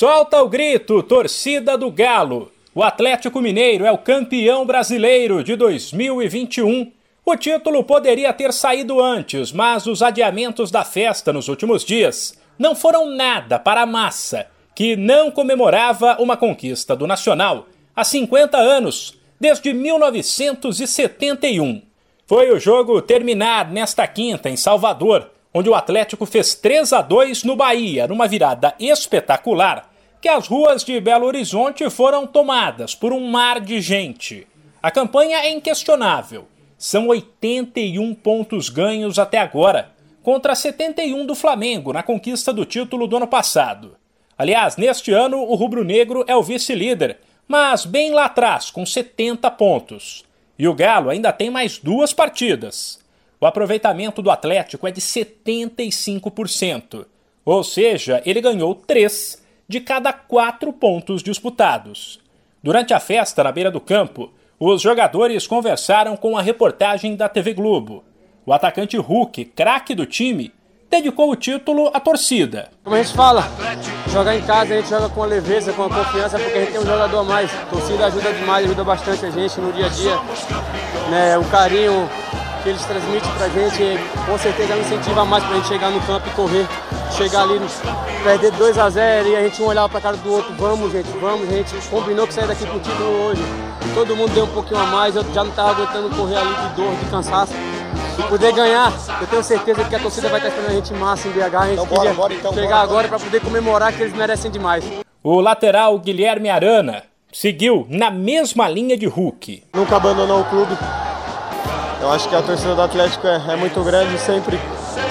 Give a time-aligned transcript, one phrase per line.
[0.00, 2.50] Solta o grito, torcida do Galo.
[2.74, 6.90] O Atlético Mineiro é o campeão brasileiro de 2021.
[7.22, 12.74] O título poderia ter saído antes, mas os adiamentos da festa nos últimos dias não
[12.74, 19.18] foram nada para a massa, que não comemorava uma conquista do Nacional há 50 anos,
[19.38, 21.82] desde 1971.
[22.26, 27.44] Foi o jogo terminar nesta quinta em Salvador, onde o Atlético fez 3 a 2
[27.44, 29.89] no Bahia, numa virada espetacular,
[30.20, 34.46] que as ruas de Belo Horizonte foram tomadas por um mar de gente.
[34.82, 36.46] A campanha é inquestionável.
[36.76, 43.16] São 81 pontos ganhos até agora, contra 71 do Flamengo na conquista do título do
[43.16, 43.96] ano passado.
[44.36, 47.18] Aliás, neste ano o rubro-negro é o vice-líder,
[47.48, 50.24] mas bem lá atrás, com 70 pontos.
[50.58, 53.00] E o Galo ainda tem mais duas partidas.
[53.40, 57.06] O aproveitamento do Atlético é de 75%,
[57.42, 59.39] ou seja, ele ganhou três
[59.70, 62.18] de cada quatro pontos disputados.
[62.60, 67.54] Durante a festa na beira do campo, os jogadores conversaram com a reportagem da TV
[67.54, 68.02] Globo.
[68.44, 70.52] O atacante Hulk, craque do time,
[70.90, 72.68] dedicou o título à torcida.
[72.82, 73.48] Como a gente fala,
[74.08, 76.86] jogar em casa a gente joga com leveza, com confiança, porque a gente tem um
[76.86, 77.54] jogador a mais.
[77.54, 80.18] A torcida ajuda demais, ajuda bastante a gente no dia a dia.
[81.10, 82.10] Né, o carinho,
[82.62, 86.30] que eles transmitem pra gente, com certeza incentiva mais pra gente chegar no campo e
[86.32, 86.66] correr.
[87.10, 87.60] Chegar ali,
[88.22, 91.08] perder 2 a 0 e a gente um olhar pra cara do outro, vamos gente,
[91.20, 93.42] vamos, gente combinou que sair daqui pro título hoje.
[93.94, 96.76] Todo mundo deu um pouquinho a mais, eu já não tava aguentando correr ali de
[96.76, 97.52] dor, de cansaço.
[98.18, 101.26] E poder ganhar, eu tenho certeza que a torcida vai estar esperando a gente massa
[101.26, 101.40] em BH.
[101.40, 104.50] A gente então, bora, bora, então, chegar bora, agora para poder comemorar que eles merecem
[104.50, 104.84] demais.
[105.22, 107.02] O lateral Guilherme Arana
[107.32, 109.64] seguiu na mesma linha de Hulk.
[109.74, 110.76] Nunca abandonou o clube,
[112.00, 114.58] eu acho que a torcida do Atlético é, é muito grande, sempre,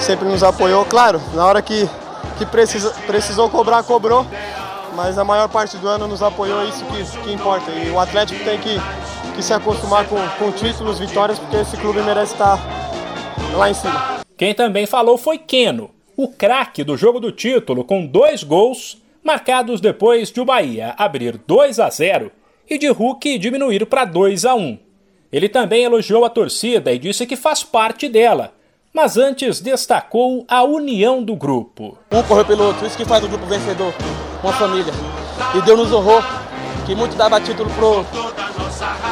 [0.00, 0.84] sempre nos apoiou.
[0.84, 1.88] Claro, na hora que,
[2.36, 4.26] que precisa, precisou cobrar, cobrou,
[4.96, 7.70] mas a maior parte do ano nos apoiou, é isso que, que importa.
[7.70, 8.76] E o Atlético tem que,
[9.34, 12.58] que se acostumar com, com títulos, vitórias, porque esse clube merece estar
[13.54, 14.20] lá em cima.
[14.36, 19.80] Quem também falou foi Keno, o craque do jogo do título, com dois gols marcados
[19.80, 22.32] depois de o Bahia abrir 2 a 0
[22.68, 24.89] e de Hulk diminuir para 2 a 1.
[25.32, 28.52] Ele também elogiou a torcida e disse que faz parte dela,
[28.92, 31.96] mas antes destacou a união do grupo.
[32.10, 33.94] Um correu pelo outro, isso que faz o grupo vencedor,
[34.42, 34.92] uma família.
[35.54, 36.20] E Deus nos honrou,
[36.84, 38.04] que muito dava título pro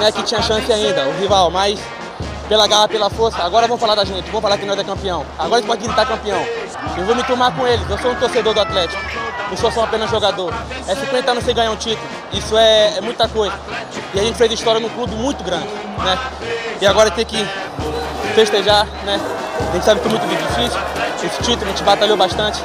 [0.01, 1.79] né, que tinha chance ainda, o rival, mas
[2.49, 5.25] pela garra, pela força, agora vamos falar da gente, vamos falar que nós é campeão.
[5.39, 6.41] Agora pode gritar campeão.
[6.97, 9.01] Eu vou me tomar com eles, eu sou um torcedor do Atlético,
[9.51, 10.53] não sou só apenas jogador.
[10.89, 13.55] É 50 anos sem ganhar um título, isso é, é muita coisa.
[14.15, 16.19] E a gente fez história num clube muito grande, né?
[16.81, 17.37] E agora tem que
[18.35, 19.19] festejar, né?
[19.69, 20.81] A gente sabe que é muito difícil,
[21.25, 22.61] esse título a gente batalhou bastante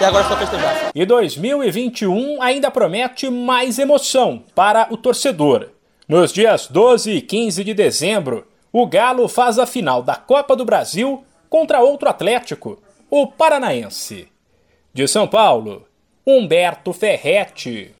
[0.00, 0.90] e agora é só festejar.
[0.94, 5.68] E 2021 ainda promete mais emoção para o torcedor.
[6.08, 10.64] Nos dias 12 e 15 de dezembro, o Galo faz a final da Copa do
[10.64, 14.28] Brasil contra outro Atlético, o Paranaense.
[14.92, 15.86] De São Paulo,
[16.26, 17.94] Humberto Ferretti.